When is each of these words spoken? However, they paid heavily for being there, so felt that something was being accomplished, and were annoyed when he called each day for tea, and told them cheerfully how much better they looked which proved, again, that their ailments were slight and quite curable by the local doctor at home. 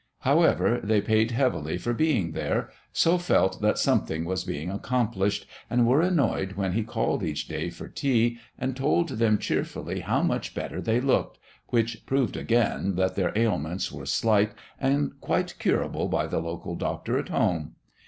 However, 0.21 0.79
they 0.83 0.99
paid 0.99 1.29
heavily 1.29 1.77
for 1.77 1.93
being 1.93 2.31
there, 2.31 2.71
so 2.91 3.19
felt 3.19 3.61
that 3.61 3.77
something 3.77 4.25
was 4.25 4.43
being 4.43 4.71
accomplished, 4.71 5.45
and 5.69 5.85
were 5.85 6.01
annoyed 6.01 6.53
when 6.53 6.71
he 6.73 6.81
called 6.81 7.21
each 7.21 7.47
day 7.47 7.69
for 7.69 7.87
tea, 7.87 8.39
and 8.57 8.75
told 8.75 9.09
them 9.09 9.37
cheerfully 9.37 9.99
how 9.99 10.23
much 10.23 10.55
better 10.55 10.81
they 10.81 10.99
looked 11.01 11.37
which 11.67 12.03
proved, 12.07 12.35
again, 12.35 12.95
that 12.95 13.13
their 13.13 13.31
ailments 13.37 13.91
were 13.91 14.07
slight 14.07 14.53
and 14.79 15.21
quite 15.21 15.53
curable 15.59 16.07
by 16.07 16.25
the 16.25 16.39
local 16.39 16.75
doctor 16.75 17.19
at 17.19 17.29
home. 17.29 17.75